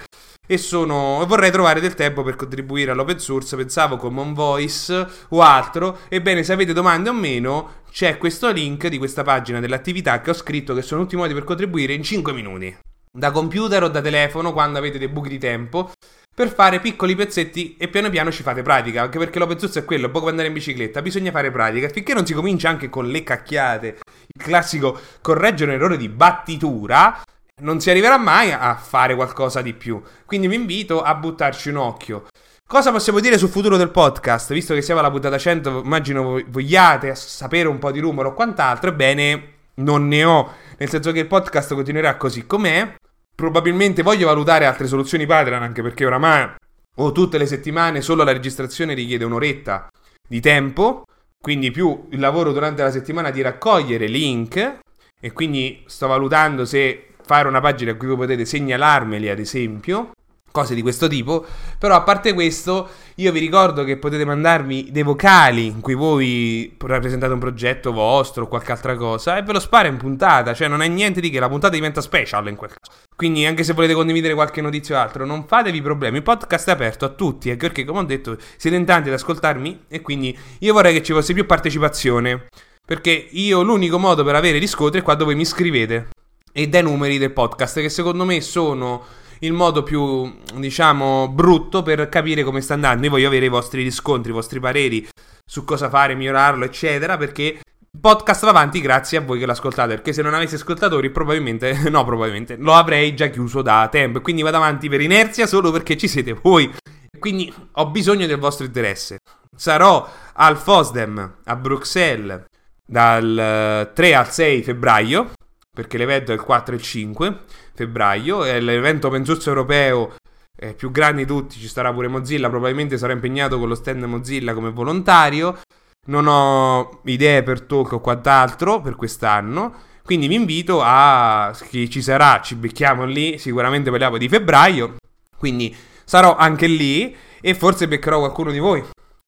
[0.47, 5.99] e sono vorrei trovare del tempo per contribuire all'open source, pensavo con Monvoice o altro.
[6.08, 10.34] Ebbene, se avete domande o meno, c'è questo link di questa pagina dell'attività che ho
[10.34, 12.77] scritto che sono tutti i modi per contribuire in 5 minuti.
[13.10, 15.91] Da computer o da telefono quando avete dei buchi di tempo
[16.36, 19.86] per fare piccoli pezzetti e piano piano ci fate pratica, anche perché l'open source è
[19.86, 23.23] quello, poco andare in bicicletta, bisogna fare pratica, finché non si comincia anche con le
[23.23, 27.21] cacchiate, il classico correggere un errore di battitura,
[27.62, 30.01] non si arriverà mai a fare qualcosa di più.
[30.25, 32.25] Quindi vi invito a buttarci un occhio.
[32.67, 34.51] Cosa possiamo dire sul futuro del podcast?
[34.51, 38.89] Visto che siamo alla puntata 100, immagino vogliate sapere un po' di rumore o quant'altro.
[38.89, 40.51] Ebbene, non ne ho.
[40.80, 42.95] Nel senso che il podcast continuerà così com'è.
[43.36, 46.56] Probabilmente voglio valutare altre soluzioni Patreon, anche perché oramai
[46.97, 49.88] o tutte le settimane solo la registrazione richiede un'oretta
[50.28, 51.04] di tempo.
[51.39, 54.80] Quindi più il lavoro durante la settimana di raccogliere link.
[55.21, 60.13] E quindi sto valutando se fare una pagina in cui voi potete segnalarmeli, ad esempio,
[60.56, 61.46] cose di questo tipo.
[61.78, 66.74] Però a parte questo, io vi ricordo che potete mandarmi dei vocali in cui voi
[66.80, 70.70] rappresentate un progetto vostro o qualche altra cosa e ve lo sparo in puntata, cioè
[70.70, 73.04] non è niente di che, la puntata diventa special in quel caso.
[73.13, 76.72] Quindi anche se volete condividere qualche notizia o altro, non fatevi problemi, il podcast è
[76.72, 80.38] aperto a tutti, anche perché come ho detto siete in tanti ad ascoltarmi e quindi
[80.60, 82.48] io vorrei che ci fosse più partecipazione.
[82.86, 86.10] Perché io l'unico modo per avere riscontri è quando voi mi scrivete
[86.58, 89.04] e dai numeri del podcast, che secondo me sono
[89.40, 93.06] il modo più, diciamo, brutto per capire come sta andando.
[93.06, 95.08] Io voglio avere i vostri riscontri, i vostri pareri
[95.46, 99.96] su cosa fare, migliorarlo, eccetera, perché il podcast va avanti grazie a voi che l'ascoltate,
[99.96, 104.42] perché se non avessi ascoltatori probabilmente, no probabilmente, lo avrei già chiuso da tempo, quindi
[104.42, 106.73] vado avanti per inerzia solo perché ci siete voi.
[107.17, 109.19] Quindi ho bisogno del vostro interesse.
[109.56, 112.44] Sarò al FOSDEM a Bruxelles
[112.86, 115.31] dal 3 al 6 febbraio
[115.73, 117.40] perché l'evento è il 4 e il 5
[117.76, 120.15] febbraio, è l'evento open source europeo
[120.58, 124.04] eh, più grande di tutti, ci sarà pure Mozilla, probabilmente sarà impegnato con lo stand
[124.04, 125.60] Mozilla come volontario,
[126.08, 129.73] non ho idee per talk o quant'altro per quest'anno,
[130.04, 134.96] quindi vi invito a chi ci sarà, ci becchiamo lì, sicuramente parliamo di febbraio,
[135.38, 138.84] quindi sarò anche lì e forse beccherò qualcuno di voi,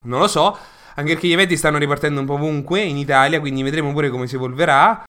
[0.06, 0.58] non lo so.
[0.98, 4.26] Anche perché gli eventi stanno ripartendo un po' ovunque in Italia, quindi vedremo pure come
[4.26, 5.04] si evolverà.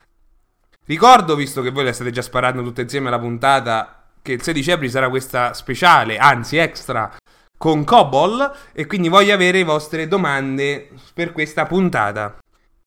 [0.88, 4.70] Ricordo, visto che voi la state già sparando tutte insieme alla puntata, che il 16
[4.70, 7.14] aprile sarà questa speciale, anzi extra,
[7.58, 12.38] con Cobol e quindi voglio avere le vostre domande per questa puntata.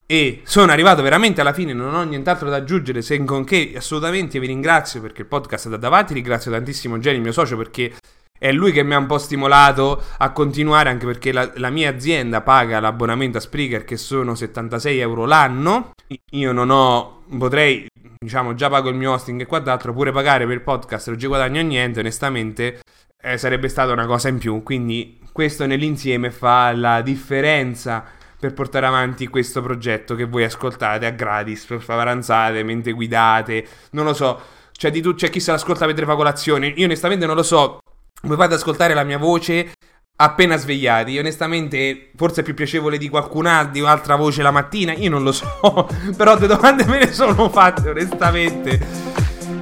[0.08, 4.40] E sono arrivato veramente alla fine, non ho nient'altro da aggiungere se con che assolutamente
[4.40, 7.94] vi ringrazio perché il podcast è da davanti, ringrazio tantissimo il mio socio, perché
[8.42, 11.92] è lui che mi ha un po' stimolato a continuare anche perché la, la, mia
[11.92, 15.92] azienda paga l'abbonamento a Spreaker che sono 76 euro l'anno.
[16.32, 17.86] Io non ho, potrei
[18.18, 21.28] diciamo, già pago il mio hosting e quant'altro, pure pagare per il podcast non ci
[21.28, 22.80] guadagno niente, onestamente
[23.22, 24.64] eh, sarebbe stata una cosa in più.
[24.64, 28.04] Quindi questo nell'insieme fa la differenza
[28.40, 34.06] per portare avanti questo progetto che voi ascoltate a gratis, per favoranzate, mentre guidate, non
[34.06, 34.42] lo so.
[34.72, 36.74] C'è, di tu- c'è chi se l'ascolta mentre fa colazione.
[36.76, 37.81] Io onestamente non lo so.
[38.22, 39.72] Come fate ascoltare la mia voce
[40.16, 41.18] appena svegliati.
[41.18, 44.94] Onestamente, forse è più piacevole di qualcun altro, di un'altra voce la mattina.
[44.94, 45.90] Io non lo so.
[46.16, 48.80] Però due domande me ne sono fatte, onestamente.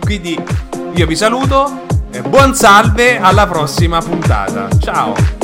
[0.01, 0.37] Quindi
[0.93, 1.87] io vi saluto.
[2.11, 4.67] E buon salve alla prossima puntata.
[4.79, 5.38] Ciao.